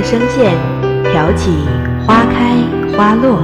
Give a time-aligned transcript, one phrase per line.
[0.00, 0.54] 的声线，
[1.12, 1.50] 挑起
[2.06, 2.56] 花开
[2.96, 3.42] 花落。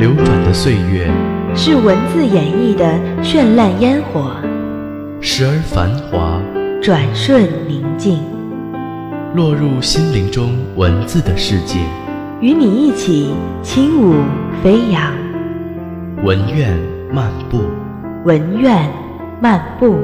[0.00, 1.08] 流转的岁月，
[1.54, 2.84] 是文字演绎的
[3.22, 4.34] 绚烂烟火。
[5.20, 6.40] 时而繁华，
[6.82, 8.18] 转瞬宁静。
[9.36, 11.78] 落入心灵中文字的世界，
[12.40, 14.16] 与你一起轻舞
[14.64, 15.12] 飞扬。
[16.24, 16.76] 文苑
[17.12, 17.60] 漫步，
[18.24, 18.90] 文苑
[19.40, 19.96] 漫步。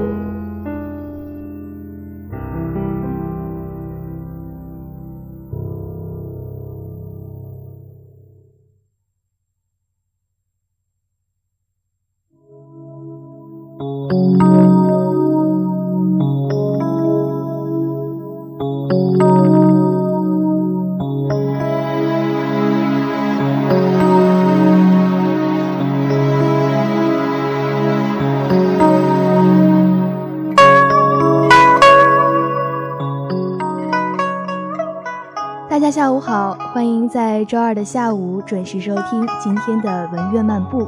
[37.49, 40.87] 周二的下午准时收听今天的文苑漫步，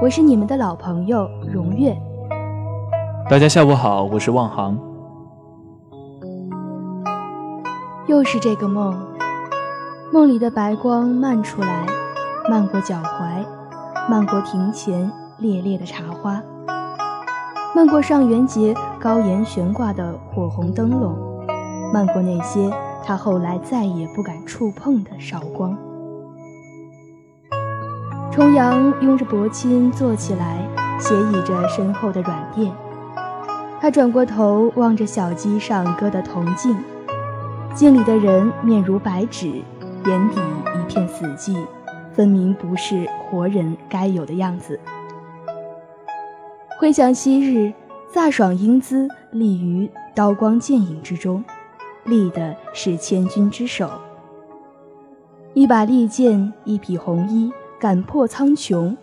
[0.00, 1.94] 我是你们的老朋友荣月。
[3.28, 4.78] 大家下午好，我是望航。
[8.06, 8.98] 又是这个梦，
[10.10, 11.84] 梦里的白光漫出来，
[12.48, 13.44] 漫过脚踝，
[14.08, 16.42] 漫过庭前烈烈的茶花，
[17.76, 21.14] 漫过上元节高檐悬挂的火红灯笼，
[21.92, 22.72] 漫过那些。
[23.02, 25.76] 他后来再也不敢触碰的韶光。
[28.40, 30.66] 重阳拥着伯钦坐起来，
[30.98, 32.72] 斜倚着身后的软垫。
[33.78, 36.74] 他转过头望着小鸡上搁的铜镜，
[37.74, 39.48] 镜里的人面如白纸，
[40.06, 40.40] 眼底
[40.74, 41.54] 一片死寂，
[42.14, 44.80] 分明不是活人该有的样子。
[46.78, 47.70] 回想昔日，
[48.10, 51.44] 飒爽英姿立于刀光剑影之中。
[52.04, 53.90] 立的是千钧之首，
[55.52, 58.94] 一把利剑，一匹红衣，敢破苍穹，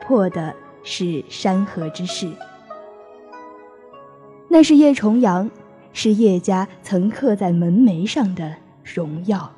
[0.00, 2.30] 破的是山河之势。
[4.48, 5.50] 那是叶重阳，
[5.92, 9.52] 是叶家曾刻在门楣上的荣耀。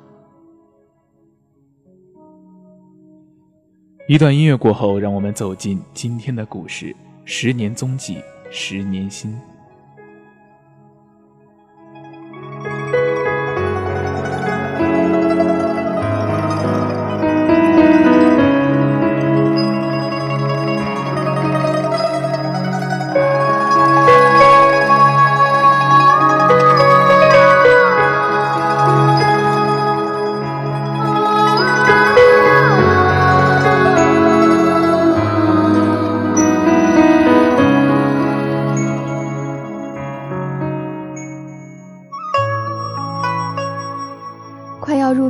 [4.07, 8.17] 一段音乐过后，让我们走进今天的故事：十年踪迹，
[8.49, 9.39] 十年心。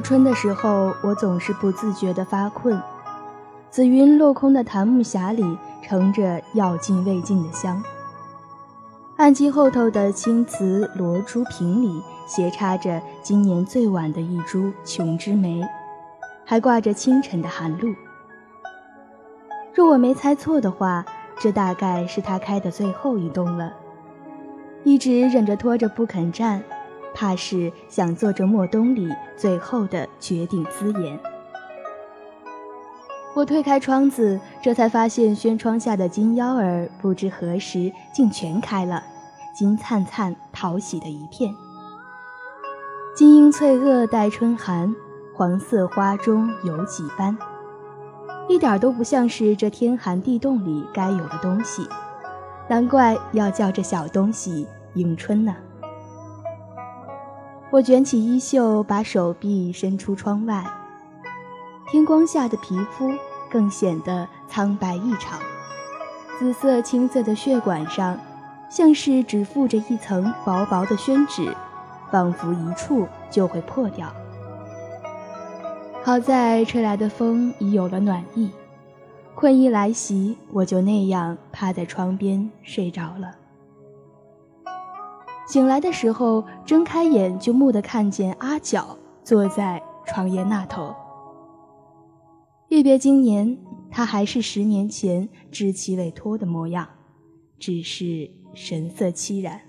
[0.05, 2.79] 春的时候，我总是不自觉地发困。
[3.71, 7.81] 紫云落空的檀木匣里盛着要尽未尽的香。
[9.15, 15.63] 案几后头的青瓷罗珠瓶里斜插着今年最晚的一株琼枝梅，
[16.45, 17.91] 还挂着清晨的寒露。
[19.73, 21.03] 若我没猜错的话，
[21.39, 23.73] 这大概是他开的最后一冬了。
[24.83, 26.61] 一直忍着拖着不肯站。
[27.15, 31.17] 怕是想做这莫冬里最后的决定姿言。
[33.33, 39.03] 我推开窗子，这才发现轩窗下的金腰儿不知何时竟全开了，
[39.57, 41.53] 金灿灿讨喜的一片。
[43.15, 44.95] 金英翠萼带春寒，
[45.33, 47.37] 黄色花中有几般，
[48.47, 51.87] 一点都不像是这天寒地冻里该有的东西，
[52.69, 55.55] 难怪要叫这小东西迎春呢。
[57.75, 60.63] 我卷起衣袖，把手臂伸出窗外。
[61.91, 63.11] 天光下的皮肤
[63.51, 65.37] 更显得苍白异常，
[66.39, 68.17] 紫色青色的血管上，
[68.69, 71.53] 像是只附着一层薄薄的宣纸，
[72.09, 74.09] 仿佛一触就会破掉。
[76.01, 78.51] 好在吹来的风已有了暖意，
[79.35, 83.35] 困意来袭，我就那样趴在窗边睡着了。
[85.47, 90.93] 醒来的时候，睁开眼就蓦地看见阿角坐在床沿那头。
[92.67, 93.57] 一别经年，
[93.91, 96.89] 他还是十年前知其委托的模样，
[97.59, 99.61] 只是神色凄然。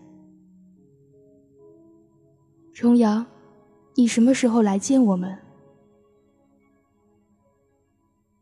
[2.73, 3.27] 重阳，
[3.97, 5.39] 你什么时候来见我们？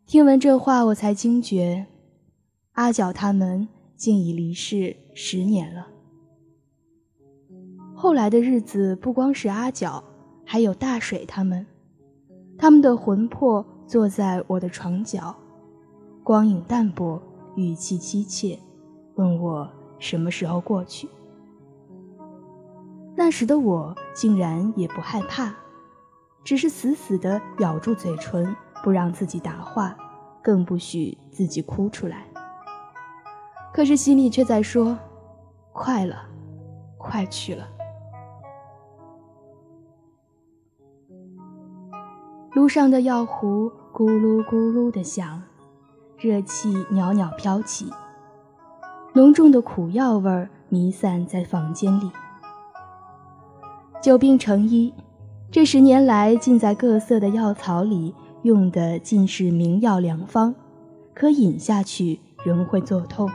[0.06, 1.86] 听闻这话，我才惊觉，
[2.72, 5.88] 阿角他们竟已离世十年了。
[8.04, 10.04] 后来的日子，不光是阿角，
[10.44, 11.66] 还有大水他们，
[12.58, 15.34] 他们的魂魄坐在我的床角，
[16.22, 17.18] 光影淡薄，
[17.56, 18.58] 语气凄切，
[19.14, 19.66] 问我
[19.98, 21.08] 什么时候过去。
[23.16, 25.54] 那时的我竟然也不害怕，
[26.44, 29.96] 只是死死地咬住嘴唇，不让自己答话，
[30.42, 32.26] 更不许自己哭出来。
[33.72, 34.94] 可是心里却在说
[35.72, 36.28] ：“快了，
[36.98, 37.66] 快去了。”
[42.54, 45.42] 炉上的药壶咕噜咕噜的响，
[46.16, 47.92] 热气袅袅飘起，
[49.12, 52.08] 浓重的苦药味儿弥散在房间里。
[54.00, 54.94] 久病成医，
[55.50, 60.54] 这十年来浸在各色的药草里，用的尽是名药良方，
[61.12, 63.28] 可饮下去仍会作痛。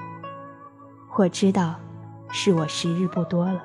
[1.17, 1.75] 我知道，
[2.29, 3.61] 是我时日不多了。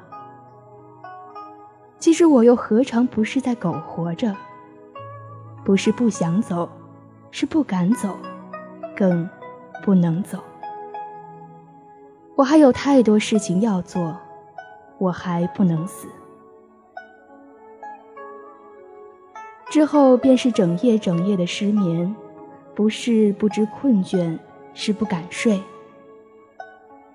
[2.00, 4.34] 其实我又何尝不是在苟活着？
[5.64, 6.68] 不是不想走，
[7.30, 8.16] 是不敢走，
[8.94, 9.28] 更
[9.82, 10.38] 不能走。
[12.36, 14.14] 我还有太多事情要做，
[14.98, 16.06] 我还不能死。
[19.70, 22.14] 之后便是整夜整夜的失眠，
[22.74, 24.38] 不是不知困倦，
[24.74, 25.60] 是不敢睡。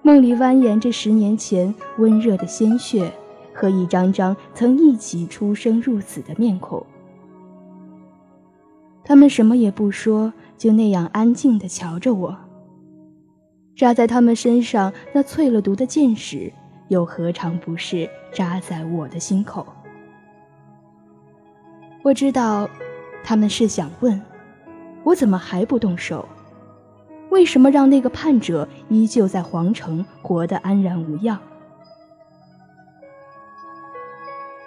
[0.01, 3.11] 梦里蜿蜒着十年前温热的鲜血
[3.53, 6.83] 和一张张曾一起出生入死的面孔。
[9.09, 12.37] 他们什么也不说，就那样安静地瞧着我。
[13.75, 16.53] 扎在他们身上那淬了毒的箭矢，
[16.89, 19.65] 又何尝不是扎在我的心口？
[22.03, 22.69] 我知道，
[23.23, 24.21] 他们是想问，
[25.03, 26.29] 我怎么还不动手？
[27.31, 31.39] 为什么让那个叛者依旧在皇城活得安然无恙？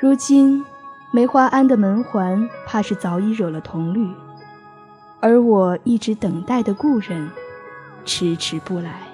[0.01, 0.65] 如今，
[1.13, 4.13] 梅花庵的门环怕是早已惹了铜绿。
[5.23, 7.31] 而我一直等待的故人，
[8.05, 9.12] 迟迟不来。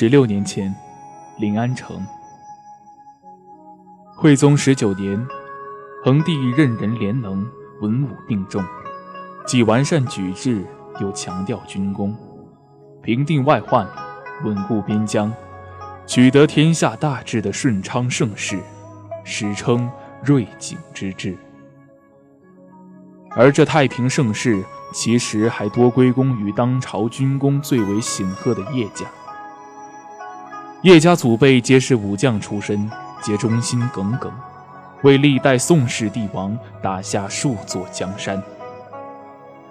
[0.00, 0.72] 十六年前，
[1.38, 2.00] 临安城。
[4.14, 5.26] 惠宗十九年，
[6.04, 7.44] 恒帝任人廉能，
[7.80, 8.64] 文武并重，
[9.44, 10.64] 既完善举制，
[11.00, 12.16] 又强调军功，
[13.02, 13.88] 平定外患，
[14.44, 15.34] 稳固边疆，
[16.06, 18.60] 取得天下大治的顺昌盛世，
[19.24, 19.90] 史称
[20.22, 21.36] 瑞景之治。
[23.32, 24.64] 而这太平盛世，
[24.94, 29.04] 其实还多归功于当朝军功最为显赫的叶家。
[30.82, 32.88] 叶家祖辈皆是武将出身，
[33.20, 34.32] 皆忠心耿耿，
[35.02, 38.40] 为历代宋氏帝王打下数座江山。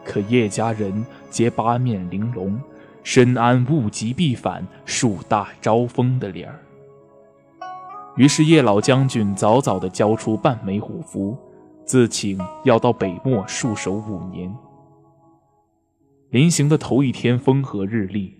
[0.04, 2.60] 可叶家人皆八面玲珑，
[3.04, 6.60] 深谙物极必反、树大招风的理儿。
[8.18, 11.38] 于是叶老将军早早地交出半枚虎符，
[11.86, 14.54] 自请要到北漠戍守五年。
[16.32, 18.34] 临行的头一天，风和日丽。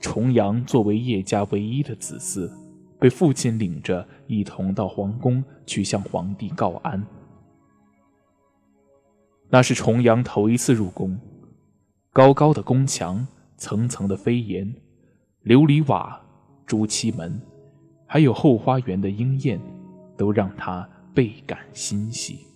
[0.00, 2.50] 重阳作为叶家唯一的子嗣，
[2.98, 7.06] 被父亲领着一同到皇宫去向皇帝告安。
[9.50, 11.18] 那是重阳头一次入宫，
[12.12, 13.26] 高高的宫墙，
[13.56, 14.74] 层层的飞檐，
[15.44, 16.20] 琉璃瓦，
[16.64, 17.40] 朱漆门，
[18.06, 19.60] 还有后花园的莺燕，
[20.16, 22.46] 都让他倍感欣喜。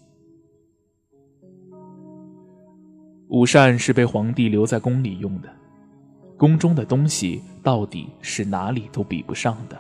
[3.29, 5.53] 午膳是被皇帝留在宫里用的，
[6.37, 9.79] 宫中的东西到底是哪里都比不上的，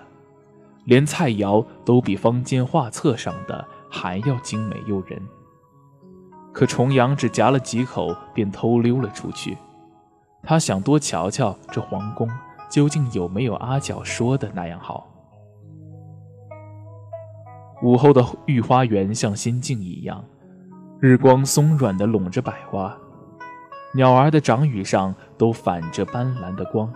[0.84, 5.20] 连菜肴都比坊间画册上的还要精美诱人。
[6.52, 9.58] 可重阳只夹了几口，便偷溜了出去。
[10.42, 12.30] 他想多瞧瞧这皇宫
[12.70, 15.08] 究竟有没有阿角说的那样好。
[17.82, 20.24] 午后的御花园像仙境一样，
[21.00, 22.96] 日光松软地拢着百花，
[23.94, 26.92] 鸟儿的掌羽上都反着斑斓的光。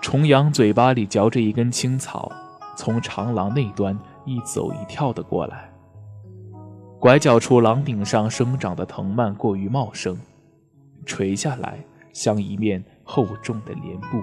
[0.00, 2.32] 重阳嘴巴里嚼着一根青草，
[2.76, 5.70] 从长廊那端一走一跳的过来。
[6.98, 10.16] 拐角处，廊顶上生长的藤蔓过于茂盛，
[11.04, 11.78] 垂下来
[12.12, 14.22] 像一面厚重的帘布。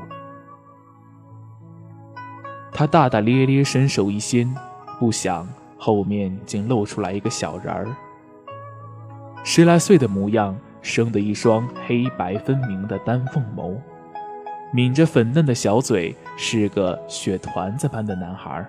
[2.71, 4.51] 他大大咧咧伸手一掀，
[4.99, 7.95] 不想后面竟露出来一个小人儿，
[9.43, 13.75] 十来岁的模样，生得一双黑白分明的丹凤眸，
[14.73, 18.63] 抿着粉嫩的小嘴，是个雪团子般的男孩。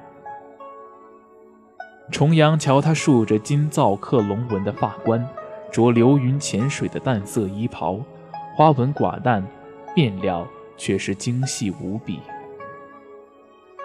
[2.11, 5.27] 重阳瞧他竖着金皂刻龙纹的发冠，
[5.73, 7.99] 着流云潜水的淡色衣袍，
[8.55, 9.45] 花纹寡淡，
[9.97, 12.21] 面料却是精细无比。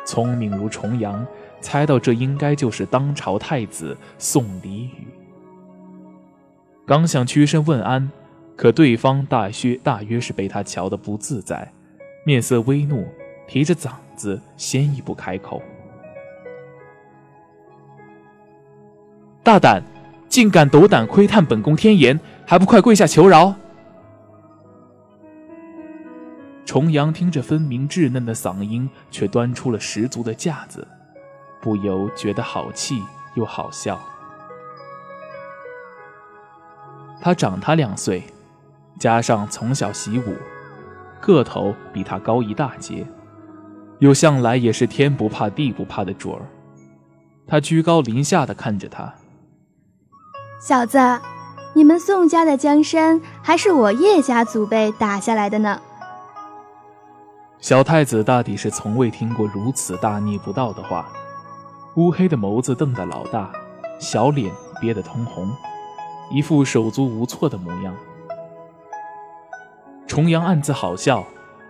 [0.06, 1.26] 聪明如重阳，
[1.62, 5.19] 猜到这应该就是当朝太子宋李煜。
[6.90, 8.10] 刚想屈身问安，
[8.56, 11.72] 可对方大约大约是被他瞧得不自在，
[12.26, 13.08] 面色微怒，
[13.48, 15.62] 提着嗓子先一步开口。
[19.44, 19.84] 大胆，
[20.28, 23.54] 竟敢斗胆窥探本宫天颜，还不快跪下求饶！
[26.66, 30.88] 重阳听着分明稚嫩的嗓音，却端出了十足的架子，
[31.62, 33.00] 不由觉得好气
[33.36, 34.02] 又好笑。
[37.22, 38.24] 他长他两岁，
[39.00, 40.36] 加上从小习武，
[41.20, 43.06] 个头比他高一大截，
[44.00, 46.42] 又向来也是天不怕地不怕的主儿。
[47.48, 49.14] 他居高临下的看着他。
[50.62, 51.00] 小子，
[51.74, 55.82] 你们宋家的江山还是我叶家祖辈打下来的呢。
[57.60, 61.10] 小太子大抵是从未听过如此大逆不道的话，
[61.96, 63.52] 乌黑的眸子瞪得老大，
[64.00, 65.52] 小脸憋得通红，
[66.32, 67.96] 一副手足无措的模样。
[70.08, 71.24] 重阳暗自好笑，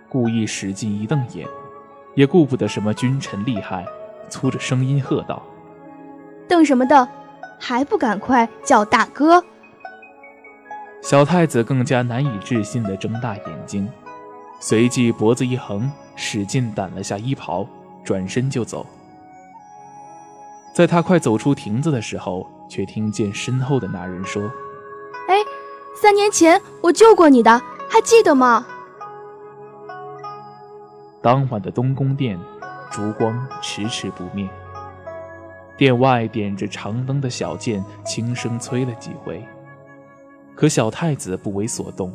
[0.08, 1.48] 故意使劲一瞪眼，
[2.16, 3.86] 也顾不得什么君臣利害，
[4.30, 5.42] 粗着声音喝道
[6.48, 7.08] ：“瞪什么瞪？”
[7.62, 9.44] 还不赶快叫大哥！
[11.02, 13.90] 小太子更加难以置信地睁大眼睛，
[14.62, 17.68] 随即脖子一横，使劲掸了下衣袍，
[18.02, 18.86] 转身就走。
[20.74, 24.44] 在他快走出亭子的时候，却听见身后的那人说
[25.28, 25.36] ：“哎，
[25.94, 28.66] 三年前我救过你的，还记得吗？”
[31.22, 32.40] 当晚的东宫殿，
[32.90, 34.48] 烛光迟迟不灭。
[35.76, 39.46] 殿外点着长灯的小剑轻声催了几回，
[40.56, 42.14] 可小太子不为所动。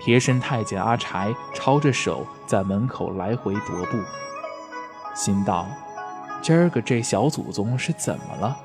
[0.00, 3.98] 贴身太监阿柴抄着手在门口来回踱步，
[5.14, 5.68] 心道：
[6.40, 8.56] 今儿个这小祖宗是怎么了？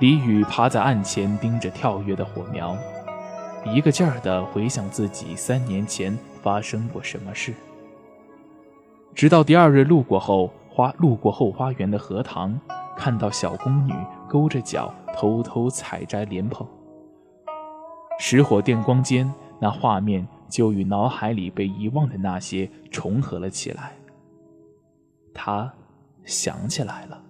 [0.00, 2.76] 李宇趴在案前盯着跳跃的火苗，
[3.64, 7.54] 一个劲儿地回想自己三年前发生过什么事。
[9.14, 10.50] 直到第二日路过后。
[10.74, 12.58] 花路过后花园的荷塘，
[12.96, 13.92] 看到小宫女
[14.26, 16.66] 勾着脚偷偷采摘莲蓬。
[18.18, 19.30] 石火电光间，
[19.60, 23.92] 那画面就与脑海里被遗忘的那些重合了起来。
[25.34, 25.70] 他
[26.24, 27.22] 想起来了。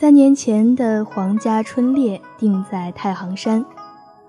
[0.00, 3.62] 三年前的皇家春猎定在太行山，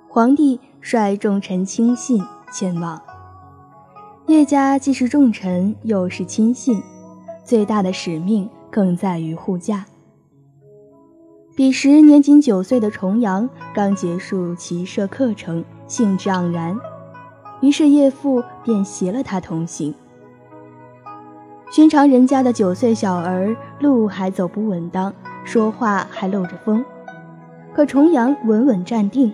[0.09, 3.01] 皇帝率重臣亲信前往。
[4.27, 6.83] 叶家既是重臣，又是亲信，
[7.45, 9.85] 最大的使命更在于护驾。
[11.55, 16.77] 彼时年仅九岁的重阳刚结束骑射课程，兴致盎然，
[17.61, 19.95] 于是叶父便携了他同行。
[21.71, 25.13] 寻常人家的九岁小儿，路还走不稳当，
[25.43, 26.83] 说话还漏着风，
[27.74, 29.33] 可重阳稳稳站定，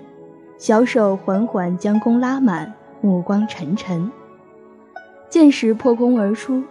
[0.58, 4.10] 小手缓缓将弓拉满，目光沉沉。
[5.30, 6.64] 箭矢破空而出，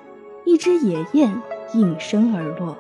[0.44, 1.30] 一只野雁
[1.74, 2.76] 应声而落，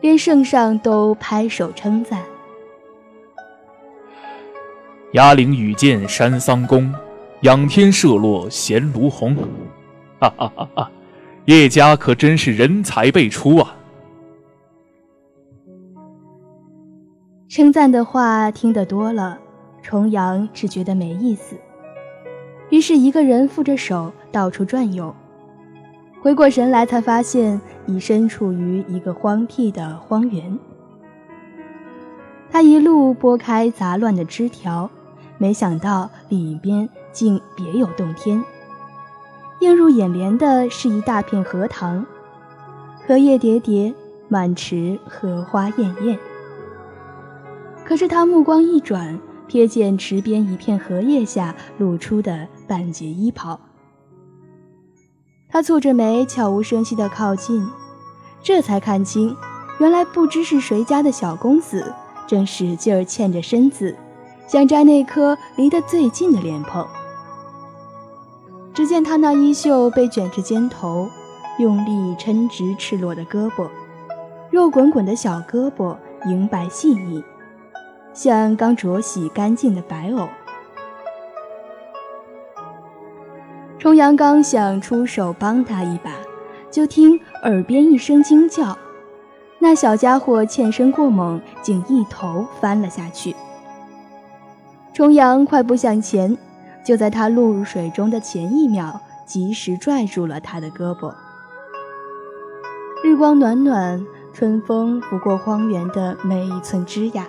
[0.00, 2.22] 连圣上都拍手称赞。
[5.12, 6.94] 压陵羽箭山桑弓，
[7.40, 9.34] 仰天射落衔卢红。
[10.18, 10.90] 哈哈哈哈！
[11.46, 13.76] 叶家可真是人才辈出啊！
[17.56, 19.38] 称赞的话听得多了，
[19.80, 21.56] 重阳只觉得没意思。
[22.68, 25.16] 于是，一个人负着手到处转悠，
[26.20, 30.58] 回过神来，才发现已身处于一个荒僻的荒原。
[32.50, 34.90] 他一路拨开杂乱的枝条，
[35.38, 38.44] 没想到里边竟别有洞天。
[39.60, 42.04] 映入眼帘的是一大片荷塘，
[43.06, 43.94] 荷叶叠叠，
[44.28, 46.18] 满池荷花艳艳。
[47.86, 49.18] 可是他目光一转。
[49.48, 53.60] 瞥见池边一片荷叶下露出的半截衣袍，
[55.48, 57.64] 他蹙着眉，悄无声息地靠近，
[58.42, 59.36] 这才看清，
[59.78, 61.94] 原来不知是谁家的小公子，
[62.26, 63.96] 正使劲儿欠着身子，
[64.48, 66.84] 想摘那颗离得最近的莲蓬。
[68.74, 71.08] 只见他那衣袖被卷至肩头，
[71.60, 73.70] 用力抻直赤裸的胳膊，
[74.50, 77.22] 肉滚滚的小胳膊，莹白细腻。
[78.16, 80.26] 像刚濯洗干净的白藕。
[83.78, 86.12] 重阳刚想出手帮他一把，
[86.70, 88.76] 就听耳边一声惊叫，
[89.58, 93.36] 那小家伙欠身过猛，竟一头翻了下去。
[94.94, 96.38] 重阳快步向前，
[96.82, 101.14] 就在他落入水中的前一秒，及时拽住了他的胳膊。
[103.04, 104.02] 日光暖暖，
[104.32, 107.26] 春风拂过荒原的每一寸枝桠。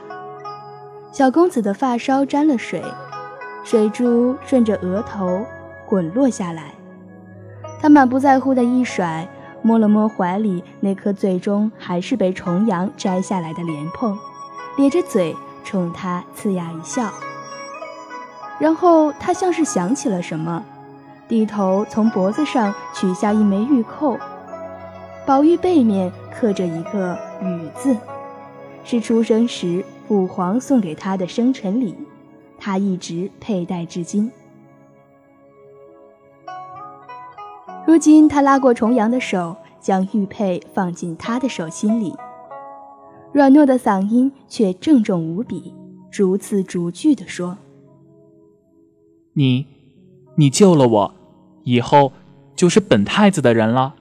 [1.18, 2.80] 小公子的发梢沾了水，
[3.64, 5.44] 水珠顺着额头
[5.88, 6.72] 滚落下来。
[7.82, 9.28] 他满不在乎的一甩，
[9.64, 14.16] 摸了摸怀里那颗最终还是被重阳摘下来的莲蓬，
[14.78, 17.10] 咧着嘴冲他呲牙一笑。
[18.60, 20.64] 然后他像是想起了什么，
[21.28, 24.20] 低头从脖子上取下一枚玉扣，
[25.26, 27.98] 宝玉背面刻着一个“雨”字，
[28.84, 29.84] 是出生时。
[30.08, 31.94] 父皇送给他的生辰礼，
[32.58, 34.32] 他一直佩戴至今。
[37.86, 42.16] 如今他拉过重阳的手，将玉佩放进他的手心里，
[43.34, 45.76] 软糯的嗓音却郑重无比，
[46.10, 47.58] 逐字逐句地说
[49.34, 49.68] ：“你，
[50.36, 51.14] 你救了我，
[51.64, 52.14] 以后
[52.56, 53.96] 就是本太子的人了。”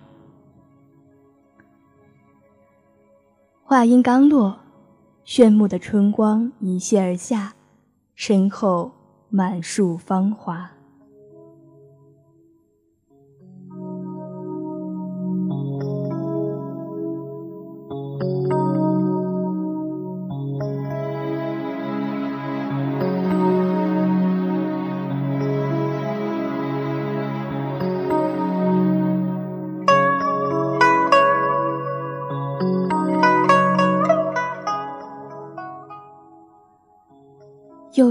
[3.64, 4.59] 话音刚落。
[5.27, 7.53] 炫目的春光一泻而下，
[8.15, 8.93] 身后
[9.29, 10.71] 满树芳华。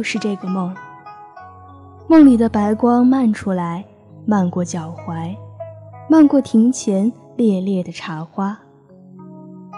[0.06, 0.72] 是这个梦，
[2.08, 3.84] 梦里的白光漫出来，
[4.24, 5.36] 漫过脚踝，
[6.08, 8.56] 漫过庭前烈烈的茶花，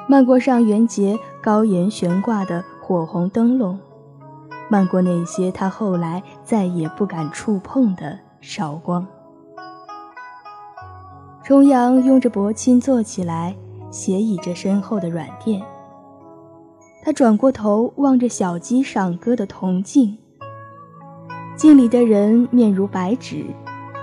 [0.09, 3.79] 漫过上元节高檐悬挂的火红灯笼，
[4.69, 9.07] 漫过那些他后来再也不敢触碰的韶光。
[11.41, 13.55] 重阳拥着薄青坐起来，
[13.89, 15.63] 斜倚着身后的软垫。
[17.08, 20.17] 他转过头望着小鸡上搁的铜镜，
[21.56, 23.46] 镜里的人面如白纸，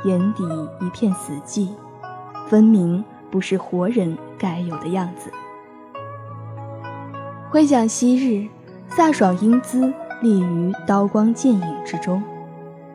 [0.06, 0.42] 眼底
[0.80, 1.68] 一片死寂，
[2.48, 5.30] 分明不是活人该有的样子。
[7.50, 8.48] 回想昔日，
[8.96, 12.22] 飒爽英姿立于刀光剑影之中，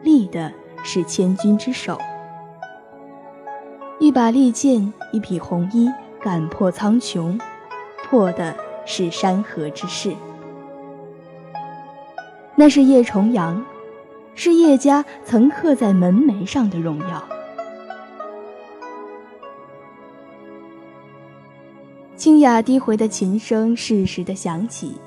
[0.02, 2.00] 立的是千钧之首。
[4.00, 5.88] 一把利剑，一匹红衣，
[6.20, 7.40] 赶破苍穹，
[8.10, 8.56] 破的。
[8.92, 10.12] 是山河之势。
[12.56, 13.64] 那是叶重阳，
[14.34, 17.24] 是叶家曾刻在门楣上的荣耀。
[22.16, 25.00] 清雅低回的琴声适时的响起，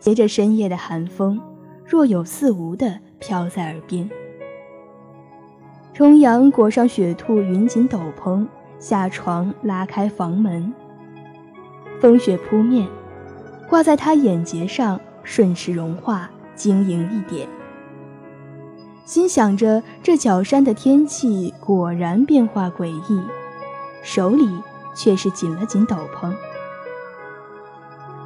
[0.00, 1.38] 携着深夜的寒风，
[1.84, 4.08] 若有似无的飘在耳边。
[5.92, 8.46] 重阳裹上雪兔云锦斗篷，
[8.78, 10.72] 下床拉开房门，
[12.00, 12.88] 风雪扑面，
[13.72, 16.28] 挂在他眼睫上，瞬时融化。
[16.54, 17.48] 晶莹一点，
[19.06, 23.22] 心想着这角山的天气果然变化诡异，
[24.02, 24.46] 手里
[24.94, 26.30] 却是紧了紧斗篷。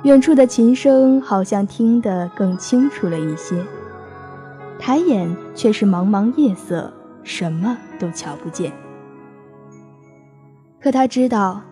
[0.03, 3.65] 远处的琴声好像听得更清楚了一些，
[4.81, 8.73] 抬眼却是茫茫夜色，什么都瞧不见。
[10.81, 11.63] 可他知道，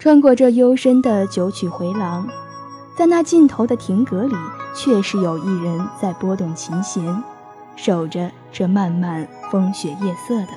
[0.00, 2.28] 穿过这幽深的九曲回廊，
[2.96, 4.34] 在那尽头的亭阁里。
[4.74, 7.22] 确实有一人在拨动琴弦，
[7.76, 10.48] 守着这漫漫风雪夜色的。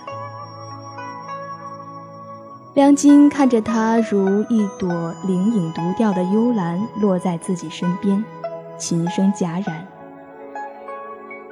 [2.75, 8.23] 梁金看着他如一朵灵影独钓的幽兰落在自己身边，
[8.77, 9.85] 琴声戛然。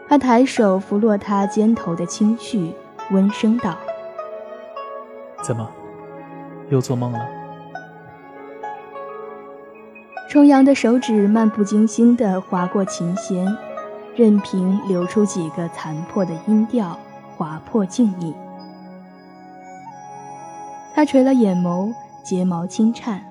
[0.07, 2.73] 他抬手拂落他肩头的青絮，
[3.11, 3.75] 温声道
[5.43, 5.69] ：“怎么，
[6.69, 7.19] 又做梦了？”
[10.33, 13.55] 重阳的手指漫不经心地划过琴弦，
[14.15, 16.97] 任凭流出几个残破的音调，
[17.37, 18.33] 划破静谧。
[20.95, 21.93] 他垂了眼眸，
[22.23, 23.23] 睫毛轻颤。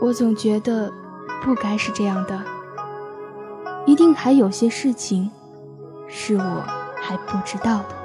[0.00, 0.92] 我总觉得，
[1.44, 2.36] 不该是这样的。
[3.86, 5.30] 一定还有些事情，
[6.08, 6.64] 是我
[7.00, 7.97] 还不知道的。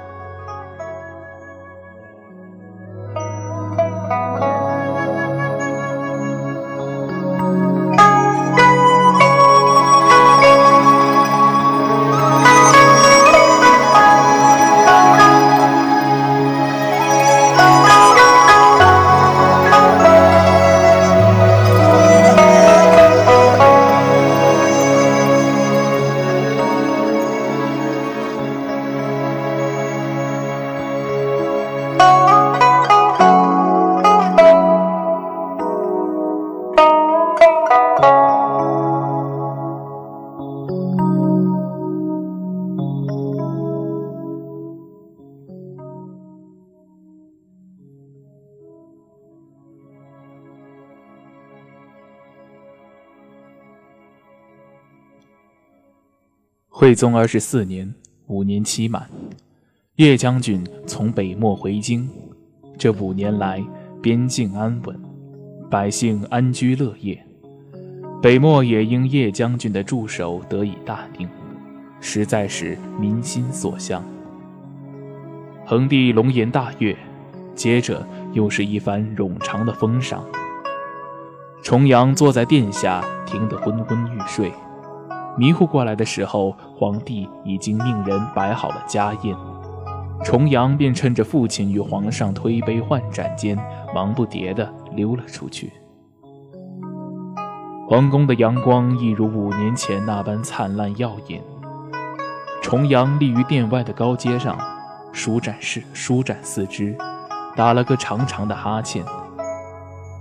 [56.84, 57.94] 惠宗二十四年，
[58.26, 59.08] 五年期满，
[59.96, 62.06] 叶将军从北漠回京。
[62.76, 63.64] 这五年来，
[64.02, 64.94] 边境安稳，
[65.70, 67.18] 百姓安居乐业，
[68.20, 71.26] 北漠也因叶将军的驻守得以大定，
[72.02, 74.04] 实在是民心所向。
[75.64, 76.94] 恒帝龙颜大悦，
[77.54, 80.22] 接着又是一番冗长的封赏。
[81.62, 84.52] 重阳坐在殿下，听得昏昏欲睡。
[85.36, 89.36] 迷糊过来的时候，皇帝已经命人摆好了家宴，
[90.22, 93.58] 重阳便趁着父亲与皇上推杯换盏间，
[93.94, 95.72] 忙不迭地溜了出去。
[97.88, 101.42] 皇宫的阳光一如五年前那般灿烂耀眼。
[102.62, 104.56] 重阳立于殿外的高阶上，
[105.12, 106.96] 舒展四舒展四肢，
[107.54, 109.04] 打了个长长的哈欠。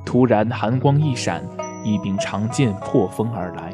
[0.03, 1.41] 突然寒光一闪，
[1.83, 3.73] 一柄长剑破风而来。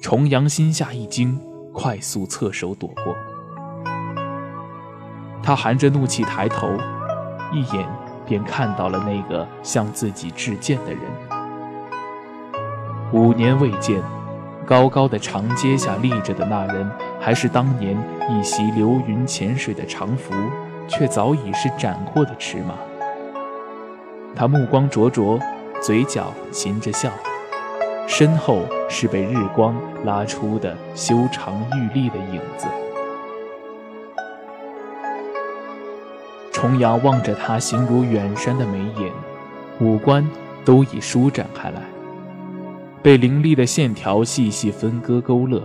[0.00, 1.40] 重阳心下一惊，
[1.72, 3.14] 快速侧手躲过。
[5.42, 6.68] 他含着怒气抬头，
[7.52, 7.86] 一眼
[8.26, 11.00] 便看到了那个向自己致剑的人。
[13.12, 14.02] 五年未见，
[14.66, 17.96] 高高的长阶下立着的那人，还是当年
[18.30, 20.32] 一袭流云潜水的长服，
[20.86, 22.74] 却早已是展阔的尺码。
[24.36, 25.40] 他目光灼灼，
[25.82, 27.10] 嘴角噙着笑。
[28.10, 32.66] 身后是被日光拉出的修长玉立的影子。
[36.50, 39.12] 重阳望着他形如远山的眉眼，
[39.78, 40.26] 五官
[40.64, 41.82] 都已舒展开来，
[43.02, 45.62] 被凌厉的线条细细分割勾勒，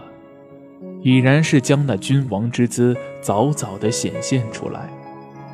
[1.02, 4.88] 已然是将那君王之姿早早的显现出来，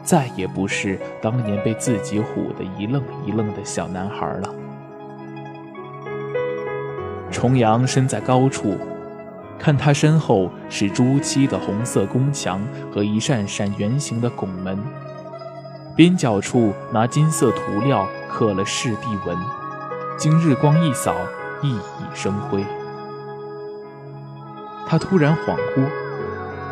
[0.04, 4.54] 再也不是当年被自己唬得一愣一愣的小男孩了。
[7.32, 8.78] 重阳身在高处，
[9.58, 12.62] 看他身后是朱漆的红色宫墙
[12.92, 14.78] 和一扇扇圆形的拱门，
[15.96, 19.38] 边角处拿金色涂料刻了“世地文”，
[20.18, 21.16] 经日光一扫，
[21.62, 22.66] 熠熠生辉。
[24.88, 25.88] 他突然恍惚，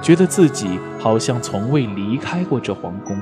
[0.01, 3.15] 觉得自己好像从未离开过这皇宫。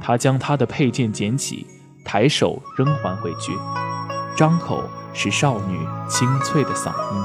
[0.00, 1.66] 他将他的佩剑捡起，
[2.04, 3.52] 抬手扔还回去，
[4.40, 7.22] 张口是少女清脆的嗓音：“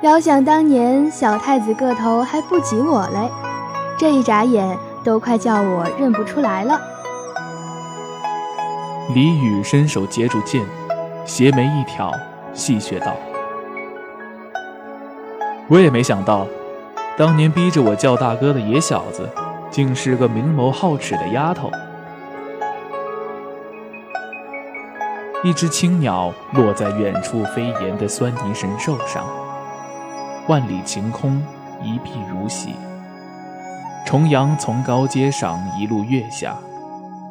[0.00, 3.30] 遥想当年，小太子个头还不及我嘞，
[3.98, 6.80] 这一眨眼都快叫我认不出来了。”
[9.14, 10.64] 李宇伸手接住剑，
[11.26, 12.10] 斜眉一挑，
[12.54, 13.12] 戏谑道
[15.68, 16.46] ：“我也没想到，
[17.18, 19.28] 当年逼着我叫大哥的野小子。”
[19.70, 21.70] 竟是个明眸皓齿的丫头。
[25.44, 29.24] 一只青鸟落在远处飞檐的酸泥神兽上，
[30.48, 31.40] 万里晴空，
[31.80, 32.74] 一碧如洗。
[34.04, 36.56] 重阳从高阶上一路跃下，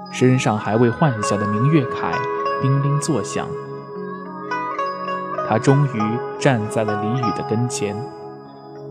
[0.09, 2.13] 身上还未换下的明月铠
[2.61, 3.45] 叮铃作响。
[5.49, 6.01] 他终于
[6.39, 7.95] 站在了李宇的跟前，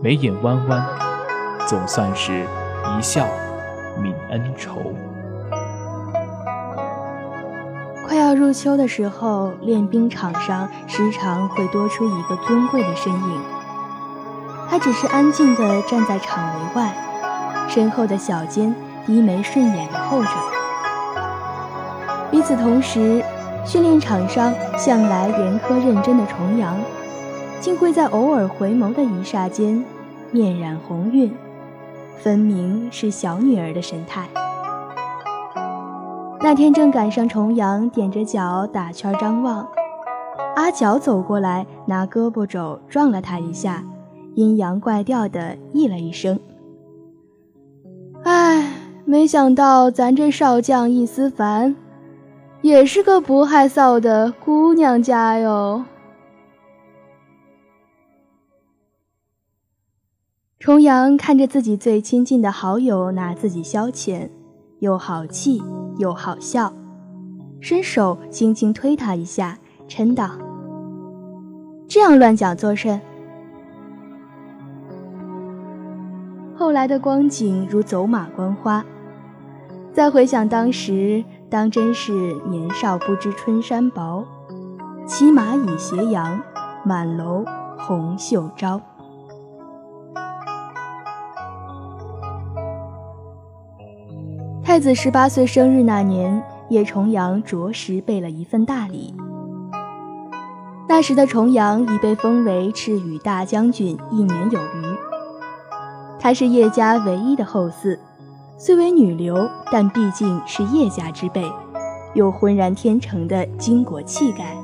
[0.01, 0.85] 眉眼弯弯，
[1.67, 2.45] 总算是。
[2.97, 3.27] 一笑
[3.99, 4.95] 泯恩仇。
[8.27, 13.41] 到入秋的时候，练兵场上时常会多出一个尊贵的身影。
[14.69, 16.93] 他只是安静地站在场围外，
[17.69, 20.29] 身后的小尖低眉顺眼地候着。
[22.33, 23.23] 与此同时，
[23.65, 26.77] 训练场上向来严苛认真的重阳，
[27.61, 29.81] 竟会在偶尔回眸的一霎间，
[30.31, 31.33] 面染红晕。
[32.21, 34.27] 分明是小女儿的神态。
[36.39, 39.67] 那天正赶上重阳踮着脚打圈张望，
[40.55, 43.83] 阿角走过来，拿胳膊肘撞了他一下，
[44.35, 46.39] 阴阳怪调的咦了一声
[48.23, 48.71] ：“哎，
[49.03, 51.75] 没想到咱这少将易思凡，
[52.61, 55.83] 也是个不害臊的姑娘家哟。”
[60.59, 64.29] 重阳看着自己最亲近的好友拿自己消遣，
[64.79, 65.61] 又好气
[65.97, 66.71] 又好笑，
[67.59, 70.29] 伸手轻轻推他一下，嗔道
[71.87, 73.01] ：“这样乱讲作甚？”
[76.55, 78.85] 后来的光景如走马观花，
[79.93, 84.23] 再回想当时，当真是年少不知春山薄，
[85.07, 86.39] 骑马倚斜阳，
[86.83, 87.43] 满楼
[87.77, 88.79] 红袖招。
[94.77, 99.11] 太子十八岁生日那年，叶重阳着实备了一份大礼。
[100.87, 104.83] 那时的重阳已被封为赤羽大将军一年有余。
[106.19, 107.97] 他是叶家唯一的后嗣，
[108.59, 111.51] 虽为女流，但毕竟是叶家之辈，
[112.13, 114.55] 有浑然天成的巾帼气概。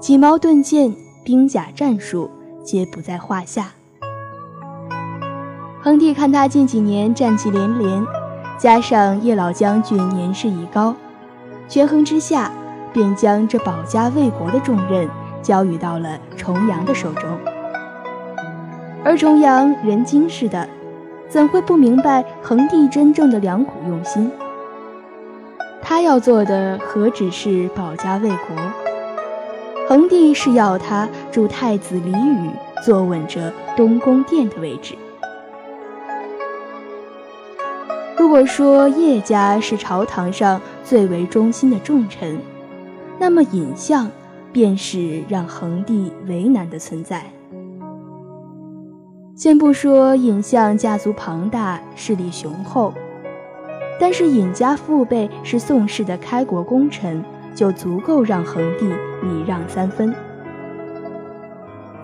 [0.00, 0.94] 戟矛盾剑、
[1.24, 2.30] 兵甲战术
[2.62, 3.70] 皆不在话下。
[5.80, 8.19] 恒帝看他近几年战绩连连。
[8.60, 10.94] 加上叶老将军年事已高，
[11.66, 12.52] 权衡之下，
[12.92, 15.08] 便将这保家卫国的重任
[15.40, 17.24] 交予到了重阳的手中。
[19.02, 20.68] 而重阳人精似的，
[21.26, 24.30] 怎会不明白恒帝真正的良苦用心？
[25.80, 28.56] 他要做的何止是保家卫国？
[29.88, 32.50] 恒帝是要他助太子李宇
[32.84, 34.94] 坐稳着东宫殿的位置。
[38.30, 42.38] 如果说叶家是朝堂上最为忠心的重臣，
[43.18, 44.08] 那么尹相
[44.52, 47.24] 便是让恒帝为难的存在。
[49.34, 52.94] 先不说尹相家族庞大、势力雄厚，
[53.98, 60.14] 但是尹家父辈是宋氏的开国功臣，就足够让恒帝礼让三分。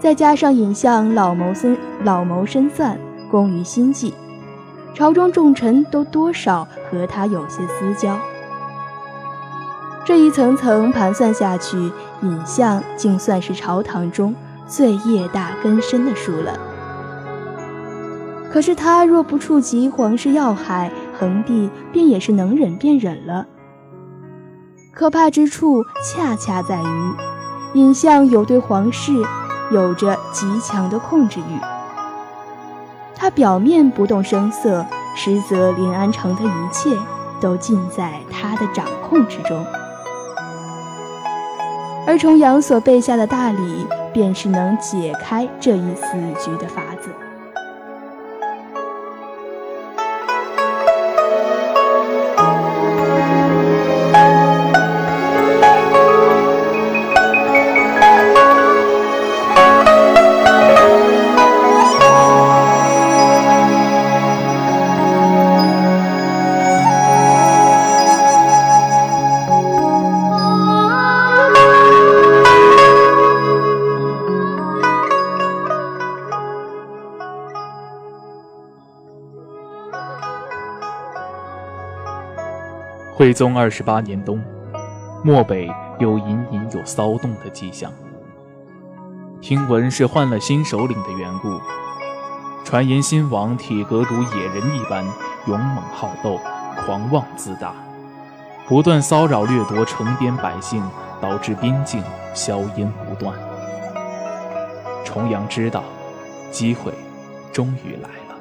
[0.00, 2.98] 再加上尹相老谋深老谋深算，
[3.30, 4.12] 工于心计。
[4.96, 8.18] 朝中重臣都多少和他有些私交，
[10.06, 14.34] 这一层层盘算下去，尹相竟算是朝堂中
[14.66, 16.58] 最业大根深的树了。
[18.50, 23.46] 可是他若不触及皇室要害，恒帝便也是能忍便忍了。
[24.94, 27.12] 可怕之处恰恰在于，
[27.74, 29.12] 尹相有对皇室
[29.70, 31.75] 有着极强的控制欲。
[33.18, 34.84] 他表面不动声色，
[35.16, 36.94] 实则临安城的一切
[37.40, 39.64] 都尽在他的掌控之中。
[42.06, 46.04] 而重阳所备下的大礼，便是能解开这一死
[46.38, 47.10] 局的法子。
[83.26, 84.40] 徽宗二十八年冬，
[85.24, 87.92] 漠北又隐隐有骚动的迹象。
[89.40, 91.60] 听闻是换了新首领的缘故，
[92.64, 95.04] 传言新王体格如野人一般，
[95.48, 96.38] 勇猛好斗，
[96.76, 97.74] 狂妄自大，
[98.68, 100.80] 不断骚扰掠夺城边百姓，
[101.20, 102.00] 导致边境
[102.32, 103.36] 硝烟不断。
[105.04, 105.82] 重阳知道，
[106.52, 106.92] 机会
[107.52, 108.36] 终于来了，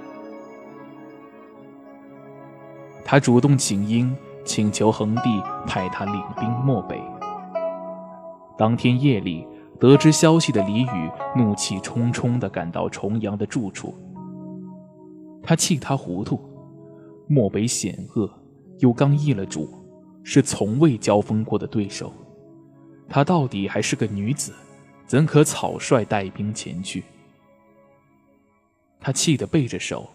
[3.04, 4.16] 他主动请缨，
[4.46, 7.02] 请求恒帝派他领兵漠北。
[8.58, 9.46] 当天夜里。
[9.78, 13.94] 得知消息的李宇怒气冲冲地赶到重阳的住处。
[15.44, 16.40] 他气他糊涂，
[17.28, 18.30] 漠北险恶，
[18.80, 19.70] 又刚易了主，
[20.24, 22.14] 是从未交锋过的对手。
[23.10, 24.54] 他到底还是个女子，
[25.06, 27.04] 怎可草率带兵前去？
[29.02, 30.10] 他气得背着手，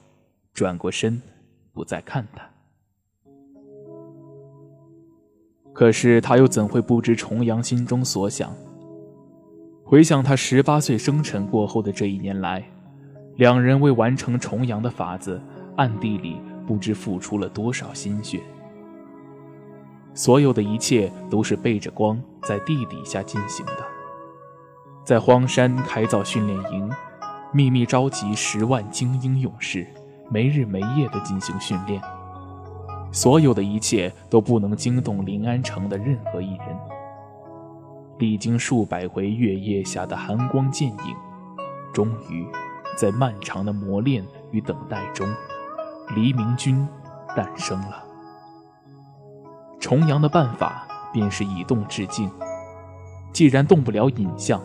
[0.55, 1.21] 转过身，
[1.75, 2.50] 不再看他。
[5.81, 8.53] 可是他又怎会不知重阳心中所想？
[9.83, 12.63] 回想他十八岁生辰过后的这一年来，
[13.37, 15.41] 两人为完成重阳的法子，
[15.79, 18.43] 暗地里不知付出了多少心血。
[20.13, 23.83] 所有的一切都是背着光在地底下进行的，
[25.03, 26.91] 在荒山开造训练营，
[27.55, 29.87] 秘密召集十万精英勇士，
[30.31, 32.03] 没日没夜地进行训练。
[33.13, 36.79] 所有的一切都不能惊动临安城的任何一人。
[38.19, 41.17] 历经数百回月夜下的寒光剑影，
[41.93, 42.47] 终于
[42.97, 45.27] 在漫长的磨练与等待中，
[46.15, 46.87] 黎明军
[47.35, 48.05] 诞生了。
[49.81, 52.31] 重阳的办法便是以动制静，
[53.33, 54.63] 既然动不了影像，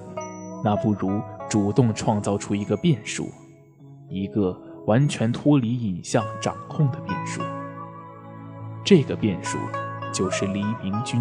[0.63, 3.29] 那不如主动创造出一个变数，
[4.09, 4.55] 一个
[4.85, 7.41] 完全脱离影像掌控的变数。
[8.85, 9.57] 这个变数
[10.13, 11.19] 就是黎明军。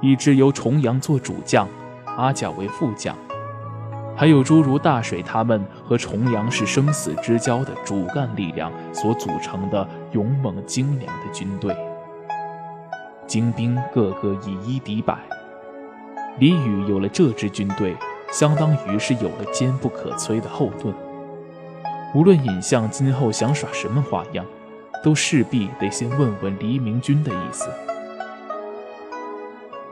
[0.00, 1.68] 一支由重阳做主将，
[2.16, 3.16] 阿甲为副将，
[4.16, 11.76] 还有诸如大水他们和重阳是生死之交的主干力量所组成的勇猛精良的军队。
[13.26, 15.18] 精兵个个以一敌百，
[16.38, 17.96] 李宇有了这支军队，
[18.30, 20.94] 相当于是有了坚不可摧的后盾。
[22.14, 24.46] 无论尹相今后想耍什么花样，
[25.02, 27.68] 都势必得先问问黎明君的意思。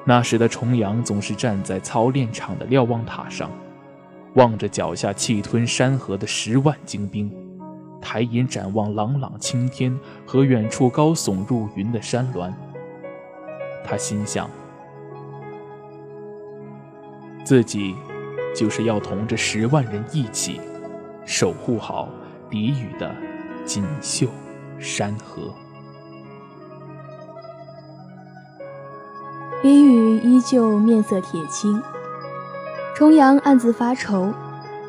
[0.05, 3.51] 那时的重阳总是站在操练场的瞭望塔上，
[4.35, 7.33] 望着脚下气吞山河的十万精兵，
[8.01, 12.55] 抬眼展望朗朗青天和远处高耸入云的山峦。
[13.85, 14.49] 他心想，
[17.45, 17.95] 自己
[18.55, 20.61] 就是要同这十万人一起，
[21.25, 22.09] 守护好
[22.49, 23.13] 敌雨的
[23.65, 24.29] 锦绣
[24.79, 25.55] 山河。
[29.63, 31.83] 李宇依旧面色铁青，
[32.95, 34.33] 重阳暗自发愁，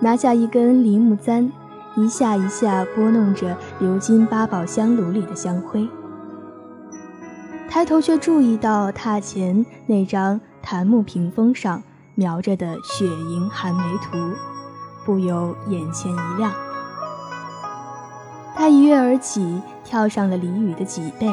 [0.01, 1.51] 拿下一根梨木簪，
[1.95, 5.87] 一下一下拨弄着流进八宝香炉里的香灰。
[7.69, 11.81] 抬头却注意到榻前那张檀木屏风上
[12.15, 14.17] 描着的雪莹寒梅图，
[15.05, 16.66] 不由眼前一亮。
[18.57, 21.31] 他一跃而起，跳上了李宇的脊背。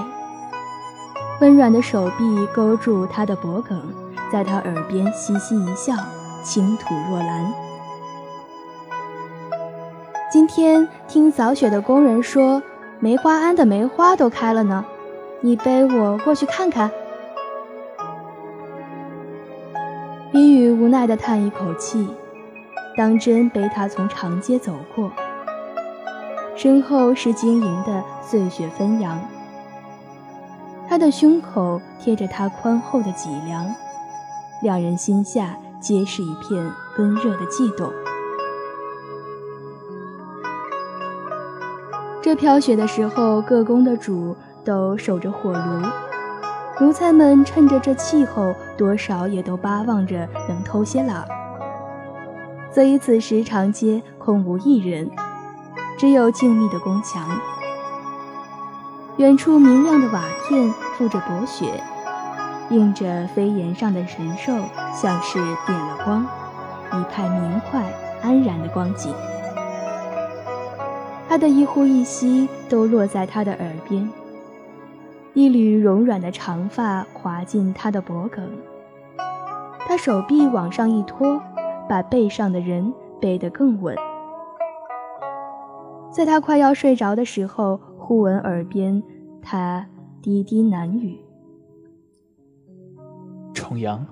[1.40, 3.80] 温软的手臂勾住他的脖颈，
[4.30, 5.94] 在他耳边嘻嘻一笑，
[6.42, 7.50] 轻吐若兰。
[10.30, 12.62] 今天听扫雪的工人说，
[13.00, 14.84] 梅花庵的梅花都开了呢，
[15.40, 16.90] 你背我过去看看。
[20.32, 22.06] 李宇无奈地叹一口气，
[22.98, 25.10] 当真背他从长街走过，
[26.56, 29.20] 身后是晶莹的碎雪纷扬。
[30.88, 33.74] 他的胸口贴着他宽厚的脊梁，
[34.62, 37.90] 两人心下皆是一片温热的悸动。
[42.22, 45.86] 这飘雪的时候，各宫的主都守着火炉，
[46.80, 51.26] 奴才们趁着这气候，多少也都巴望着能偷些懒。
[52.72, 55.08] 所以此时长街空无一人，
[55.96, 57.28] 只有静谧的宫墙。
[59.16, 61.80] 远处明亮的瓦片覆着薄雪，
[62.70, 64.52] 映着飞檐上的神兽，
[64.92, 66.26] 像是点了光，
[66.92, 67.84] 一派明快
[68.22, 69.14] 安然的光景。
[71.28, 74.08] 他的一呼一吸都落在他的耳边，
[75.32, 78.42] 一缕柔软的长发滑进他的脖颈，
[79.86, 81.40] 他手臂往上一托，
[81.88, 83.96] 把背上的人背得更稳。
[86.14, 89.02] 在他快要睡着的时候忽闻耳边
[89.42, 89.84] 他
[90.22, 91.18] 低低喃语。
[93.52, 94.06] 重阳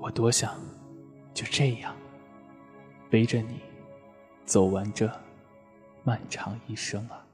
[0.00, 0.52] 我多想
[1.32, 1.94] 就这样
[3.08, 3.60] 背着你
[4.44, 5.08] 走完这
[6.02, 7.27] 漫长一生啊。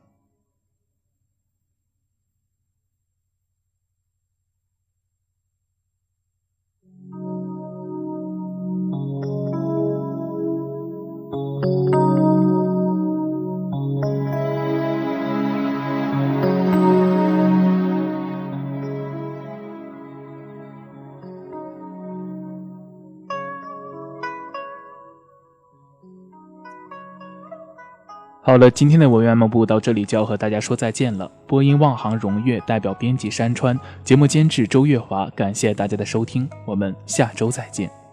[28.55, 31.29] 好了，今天的文员漫步到这里就要和大家说再见了。
[31.45, 38.04] 播音望行荣月，代表编辑山川，节目监制周月华，感谢大家的收听，我们下周再见。